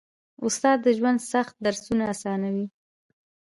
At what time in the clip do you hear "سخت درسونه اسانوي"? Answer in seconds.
1.31-2.67